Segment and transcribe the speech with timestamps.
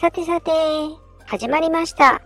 [0.00, 0.50] さてさて、
[1.26, 2.22] 始まりました。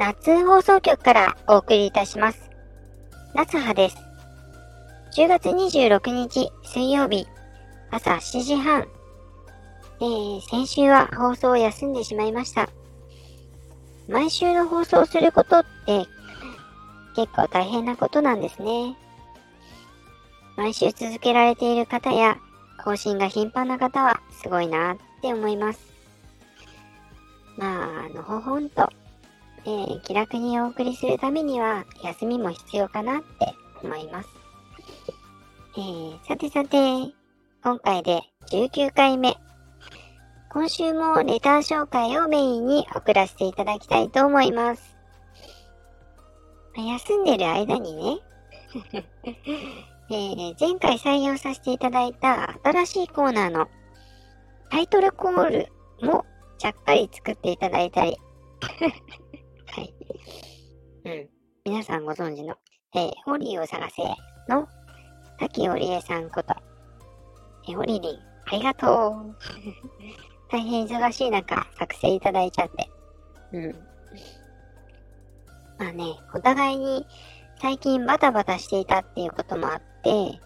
[0.00, 2.50] 夏放送局からお送りいたします。
[3.36, 3.98] 夏葉です。
[5.16, 7.28] 10月26日水曜日、
[7.92, 8.88] 朝7時半。
[10.00, 12.68] えー、先週は放送を休んでしまいました。
[14.08, 16.04] 毎週の放送することって
[17.14, 18.96] 結構大変なことなんですね。
[20.56, 22.38] 毎週続けられている方や
[22.82, 25.87] 更新が頻繁な方はすごいなって思います。
[27.58, 28.88] まあ、あのほほんと、
[29.64, 34.28] えー気楽にお送りするためには休みも必要かなって思います。
[35.76, 37.12] えーさてさて、
[37.64, 39.36] 今回で19回目。
[40.50, 44.96] 今週もレター紹介をメインに送らせていただきたいと思います。
[46.76, 48.20] まあ休んでる間にね、
[50.10, 53.66] えー前回採用させていただいた新しいコーナーの
[54.70, 56.24] タイトルコールも
[56.58, 58.16] ちゃっかり作っていただいたり、
[59.66, 59.94] はい。
[61.04, 61.28] うん。
[61.64, 62.56] 皆さんご存知の、
[62.94, 64.02] えーホリーを探せ
[64.48, 64.66] の
[65.38, 66.54] 滝織江さんこと、
[67.68, 69.36] えーホリリン、ありがとう。
[70.50, 72.90] 大変忙しい中、作成いただいちゃって。
[73.52, 73.72] うん。
[75.78, 77.06] まあね、お互いに
[77.60, 80.40] 最近バタバタしていたっていうこともあって、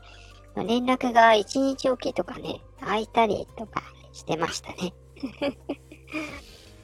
[0.54, 4.92] まあ連絡が一日おきとかね、空いたりとかしてましたね。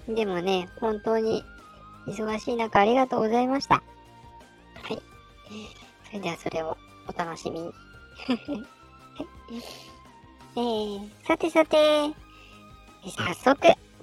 [0.09, 1.45] でもね、本当に
[2.07, 3.77] 忙しい中ありがとうございました。
[3.77, 3.83] は
[4.95, 5.03] い。
[6.07, 6.77] それではそれを
[7.07, 7.73] お楽しみに。
[10.57, 11.77] えー、さてさて、
[13.17, 13.59] 早速、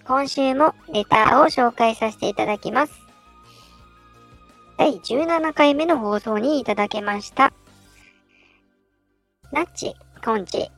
[0.06, 2.94] 今週もレターを紹介させていただきます。
[4.78, 7.52] 第17回目の放送にいただけました。
[9.52, 10.70] ナッチ、コンチ。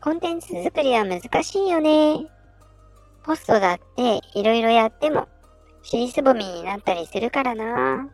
[0.00, 2.37] コンテンツ作りは難しいよね。
[3.28, 5.28] ポストだっていろいろやっても
[5.82, 8.08] 尻すぼみになったりするからな。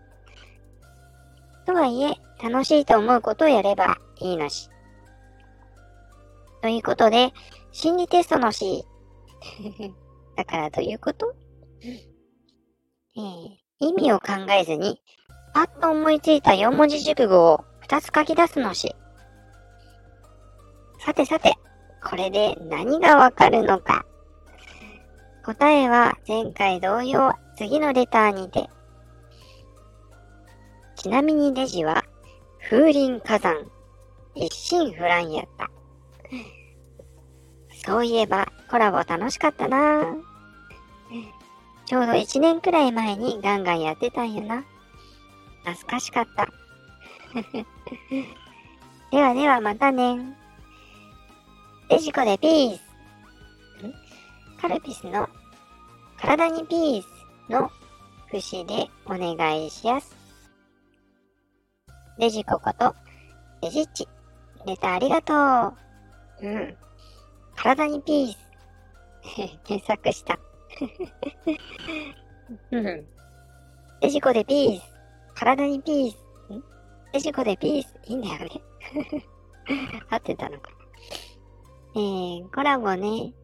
[1.64, 4.68] とはいえ、楽しいと思うことをやればいいのし。
[6.62, 7.32] ということで、
[7.70, 8.84] 心理テストの C。
[10.36, 11.32] だからどういうこと？
[13.16, 15.00] えー意味を考えずに、
[15.52, 18.96] パッと思いついた4文字熟語を2つ書き出すのし。
[20.98, 21.54] さてさて、
[22.02, 24.04] これで何がわかるのか。
[25.44, 28.70] 答えは前回同様、次のレターにて。
[30.96, 32.02] ちなみにレジは、
[32.70, 33.70] 風林火山、
[34.34, 35.70] 一心不乱やった。
[37.86, 40.16] そういえば、コラボ楽しかったな
[41.84, 44.64] ちょうど1年くらい前にガンガンやってたんよな。
[45.64, 46.48] 懐かしかった。
[49.12, 50.38] ではではまたね。
[51.90, 52.93] デジコでピース。
[54.64, 55.28] んカルピスの
[56.18, 57.06] 体にピース
[57.50, 57.70] の
[58.30, 60.16] 節でお願いしやす。
[62.18, 62.94] デジコこと
[63.60, 64.08] デジッチ。
[64.66, 65.34] レターありがと
[66.40, 66.48] う。
[66.48, 66.76] うん。
[67.54, 68.38] 体にピース。
[69.64, 70.38] 検索した。
[72.70, 73.06] うん。
[74.00, 74.82] デジコでピース。
[75.34, 76.14] 体にピース。
[76.54, 76.64] ん
[77.12, 77.94] デジコでピース。
[78.04, 78.62] いいんだよね。
[80.08, 80.70] 合ってたのか。
[81.96, 83.34] えー、コラボね。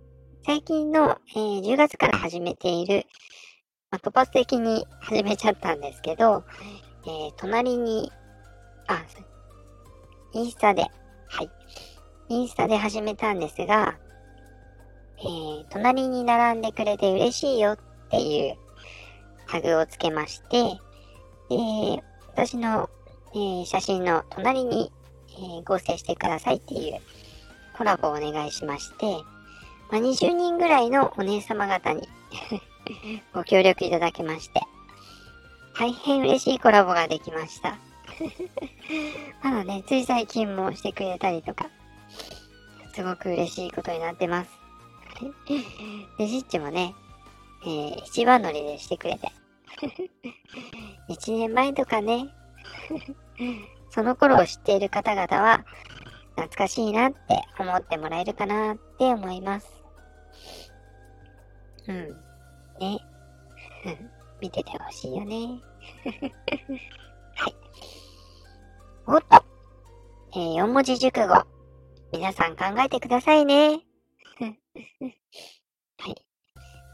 [0.43, 3.05] 最近の、えー10月から始めている、
[3.91, 6.45] まあ、突発的に始めちゃったんですけど、
[7.05, 8.11] えー隣に、
[8.87, 9.05] あ、
[10.33, 10.87] インスタで、
[11.29, 11.51] はい。
[12.31, 13.99] インスタで始めたんですが、
[15.19, 17.79] えー隣に並んでくれて嬉しいよっ
[18.11, 18.57] ていう
[19.47, 20.63] タグをつけまして、
[21.51, 22.89] で、私の、
[23.35, 24.91] えー写真の隣に、
[25.29, 26.99] え合成してくださいっていう
[27.77, 29.23] コラボをお願いしまして、
[29.91, 32.09] まあ、20人ぐらいのお姉様方に
[33.35, 34.61] ご協力いただきまして、
[35.79, 37.79] 大変嬉しいコラボができました。
[39.43, 41.71] まだね、つい最近もしてくれたりとか、
[42.93, 44.51] すごく嬉しいことになってます。
[46.19, 46.95] で、ジッチもね、
[47.63, 49.33] えー一番乗りでしてくれて。
[51.09, 52.29] 一年前とかね、
[53.91, 55.65] その頃を知っている方々は、
[56.37, 57.19] 懐かしいなって
[57.59, 59.80] 思ってもらえるかなって思います。
[61.89, 62.17] うん。
[62.79, 62.99] ね。
[64.41, 65.61] 見ててほしいよね。
[67.37, 67.55] はい。
[69.07, 69.45] おっと。
[70.33, 71.35] えー、4文字熟語。
[72.13, 73.81] 皆さん考えてくださいね。
[74.41, 76.27] はい。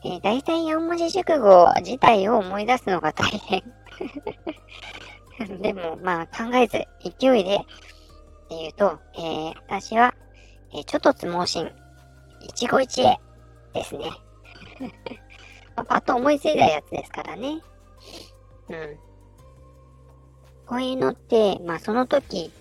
[0.04, 3.62] えー、大体4文字熟語自体を思い出すのが大変。
[5.60, 6.84] でも、まあ、考えず、
[7.18, 10.14] 勢いで、っていうと、えー、私は、
[10.72, 11.70] えー、ちょっとつ盲信、
[12.40, 13.20] 一期一会
[13.74, 14.10] ですね。
[14.80, 14.88] ま
[15.82, 17.60] あ、パッと思いついたやつですからね。
[18.68, 18.98] うん。
[20.66, 22.52] こういうのって、まあその時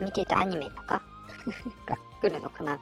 [0.00, 1.02] 見てたアニメとか
[1.86, 2.80] が来るのかな。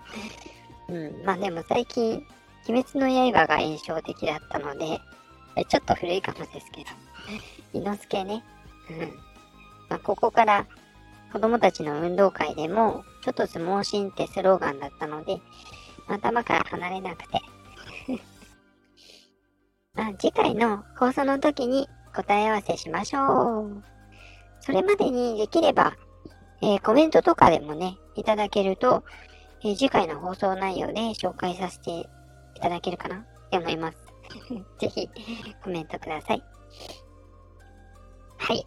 [0.88, 1.24] うん。
[1.24, 2.26] まあでも最近、
[2.68, 5.00] 鬼滅の刃が印象的だったので、
[5.68, 6.90] ちょっと古いかもですけど、
[7.78, 8.44] 伊之助ね。
[8.90, 8.98] うん。
[9.88, 10.66] まあここから
[11.32, 15.40] 子供たちの運動会でも、ちょっと相撲シーンってスローガンだったので、
[16.08, 17.40] 頭から離れなくて
[20.08, 23.82] あ、次回の放送の時に答え合わせしましょう。
[24.60, 25.96] それまでにできれば、
[26.62, 29.04] えー、コメントとかでもね、いただけると、
[29.62, 32.06] えー、次回の放送内容で紹介させてい
[32.60, 33.16] ただけるかな？
[33.16, 33.20] っ
[33.50, 33.98] て思います。
[34.78, 35.08] ぜひ、
[35.62, 36.44] コメントください。
[38.38, 38.66] はい。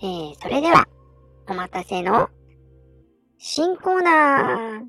[0.00, 0.86] えー、それでは、
[1.48, 2.28] お待たせの、
[3.38, 4.82] 新コーナ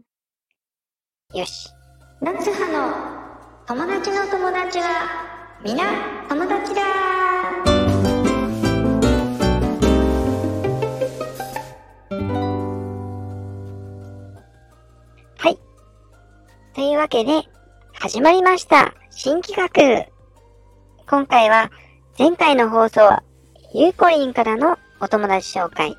[1.33, 1.37] ー。
[1.37, 1.69] よし。
[2.21, 3.19] 夏葉の
[3.65, 5.28] 友達の友達は
[5.61, 5.83] 皆
[6.29, 6.81] 友達だ
[15.37, 15.59] はい
[16.73, 17.43] というわけで、
[17.91, 18.93] 始まりました。
[19.09, 20.07] 新企画。
[21.09, 21.69] 今回は、
[22.17, 23.21] 前回の放送、
[23.73, 25.93] ゆうこりんからのお友達紹介。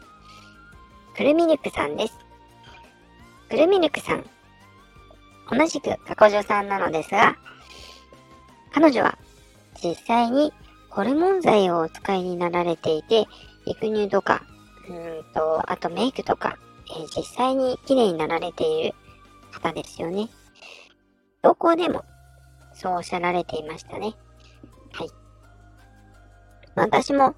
[1.14, 2.14] くるみルクさんです。
[3.50, 4.24] くるみルクさん。
[5.50, 7.36] 同じく過去女さんなのですが、
[8.72, 9.18] 彼女は
[9.82, 10.52] 実際に
[10.90, 13.26] ホルモン剤をお使いになられていて、
[13.64, 14.42] 育乳とか、
[14.88, 16.58] うんと、あとメイクとか、
[16.90, 18.94] えー、実際に綺麗になられている
[19.52, 20.28] 方ですよね。
[21.42, 22.04] どこでも、
[22.72, 24.14] そうおっしゃられていましたね。
[24.92, 25.10] はい。
[26.74, 27.34] 私も、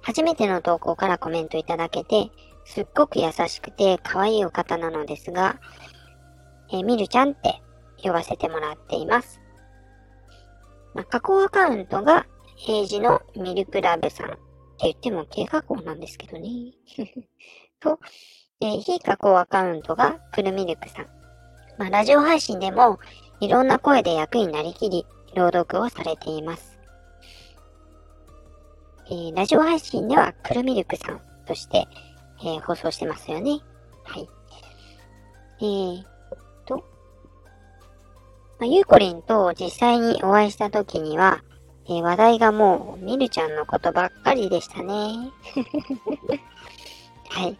[0.00, 2.30] 初めての投稿からコメントいただけて、
[2.64, 5.60] すっごく優しくて可愛いお方なのですが、
[6.70, 7.60] えー、みるちゃんって
[8.02, 9.43] 呼ばせてもらっています。
[10.94, 12.26] まあ、加工アカウントが
[12.56, 14.38] 平時のミルクラブさんって
[14.82, 16.72] 言っても軽加工なんですけどね。
[17.80, 17.98] と、
[18.60, 21.06] えー、非加工アカウントがプルミルクさん。
[21.76, 22.98] まあ、ラジオ配信でも
[23.40, 25.04] いろんな声で役になりきり、
[25.34, 26.78] 朗読をされています。
[29.06, 31.86] えー、ラジオ配信では、くるみるくさんとして、
[32.40, 33.60] えー、放送してますよね。
[34.04, 34.28] はい。
[35.60, 36.13] えー、
[38.58, 41.42] まあ、ゆうこりんと実際にお会いした時には、
[41.86, 45.30] えー、話題がもう、みるちゃんのことばっかりでしたね。
[47.28, 47.58] はい。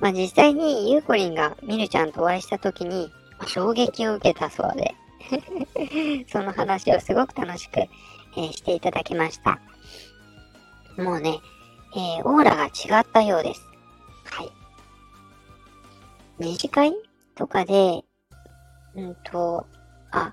[0.00, 4.94] まあ、実際にゆうこりんがみるちゃんとお会いした時に、まあ、衝撃を受けたそうで、
[6.28, 9.58] その話をすごく楽しく、えー、していただきました。
[10.96, 11.40] もうね、
[11.94, 13.66] えー、オーラが違ったようです。
[14.24, 14.50] はい。
[16.38, 16.94] 二次会
[17.34, 18.04] とかで、
[18.94, 19.66] うんと、
[20.16, 20.32] あ、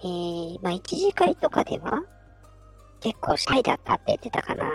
[0.00, 2.02] えー、まあ、一次会とかでは
[3.00, 4.64] 結構シャイだったって言ってたかな。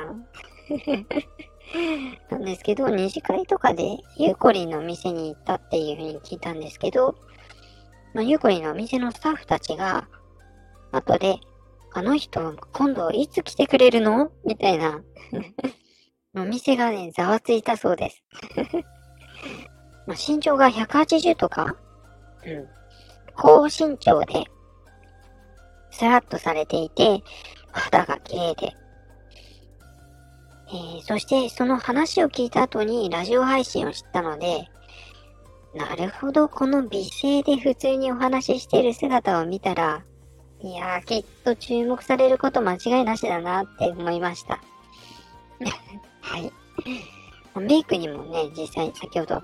[2.29, 7.15] なんですけど、二次会とかでゆうこりんの店に行ったっていうふうに聞いたんですけど、
[8.13, 10.07] まあ、ゆうこりんのお店のスタッフたちが、
[10.91, 11.38] 後で、
[11.94, 14.31] あの人、今度いつ来てくれるの？
[14.45, 15.01] みたいな。
[16.35, 18.23] お店がね、ざわついたそうです。
[20.06, 21.75] まあ、身長が180とか、
[22.45, 22.67] うん。
[23.36, 24.45] 高身長で、
[25.92, 27.24] スラッとされていて、
[27.71, 28.74] 肌が綺麗で。
[30.71, 34.69] えー、そしてその話を聞いた後にラジオ配信を知ったので、
[35.74, 40.04] なるほど、この美声で普通にお話ししている姿を見たら、
[40.62, 44.62] いやー、きっと注目されること間違いなしだなって思いました。
[46.21, 46.52] はい。
[47.59, 49.42] メイクにもね、実際先ほど、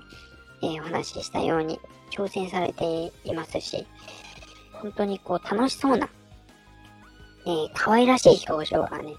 [0.62, 1.80] えー、お話ししたように
[2.16, 3.86] 挑戦されていますし、
[4.72, 6.08] 本当にこう楽しそうな、
[7.46, 9.12] えー、可愛らしい表情がね、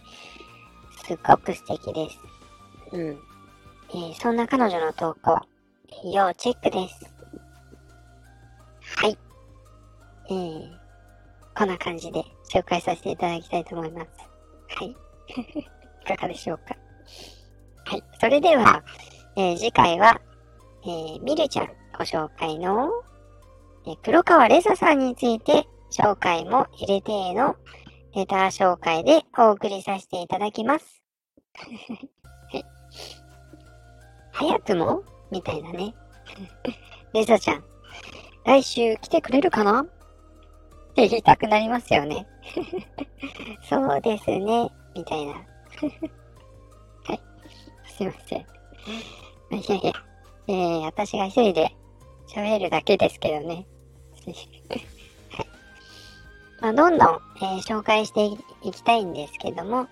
[1.06, 2.20] すっごく素敵です。
[2.92, 3.20] うん。
[3.90, 5.40] えー、そんな彼女の投稿、
[6.12, 7.14] 要チェックです。
[8.98, 9.18] はい。
[10.30, 10.70] えー、
[11.56, 14.10] こんな感じで紹介させていただきたいと思います。
[14.76, 14.90] はい。
[16.04, 16.76] いかがでしょうか？
[17.86, 18.04] はい。
[18.20, 18.84] それでは、
[19.36, 20.20] えー、次回は、
[20.84, 22.92] えー、みるちゃんご紹介の、
[23.88, 27.56] え、黒川レサさんについて紹介も入れての
[28.14, 31.04] レター紹介でお送りさせていただきます。
[32.52, 32.66] はい。
[34.32, 35.04] 早くも？
[35.32, 35.96] みたいなね。
[37.14, 37.64] レザちゃん、
[38.46, 39.82] 来週来てくれるかな？
[39.82, 39.86] っ
[40.94, 42.28] て言いたくなりますよね。
[43.68, 45.34] そうですね、みたいな。
[47.06, 47.20] はい。
[47.88, 48.40] すいません。
[48.40, 48.46] い
[49.68, 49.94] やいや、
[50.48, 51.76] えー、私が一人で
[52.28, 53.66] 喋るだけですけどね。
[56.60, 58.26] まあ、どんどん、えー紹介して
[58.64, 59.88] いきたいんですけども、ま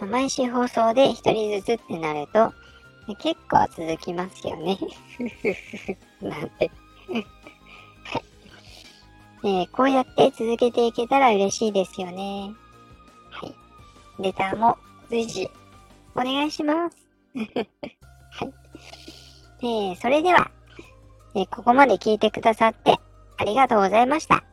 [0.00, 2.52] あ毎週放送で一人ずつってなると、
[3.18, 4.78] 結構続きますよね。
[6.20, 6.70] なんて。
[9.44, 12.52] えーこうやって続けていけたら嬉しいですよね。
[13.30, 13.54] はい。
[14.18, 14.76] レターも
[15.08, 15.48] 随時
[16.14, 16.96] お願いします。
[17.36, 18.52] はい。
[19.60, 20.50] えーそれでは、
[21.36, 22.98] えここまで聞いてくださって
[23.36, 24.44] ありがとうございました。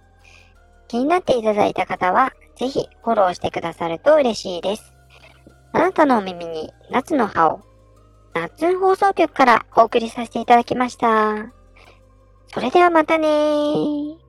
[0.87, 4.93] 気になっていただいた方は、ぜひフォローしてくださると嬉しいです。
[5.71, 7.61] あなたのお耳に夏の葉を、
[8.33, 11.51] 夏放送局からお送りさせていただきました。
[12.53, 14.22] それではまたねー。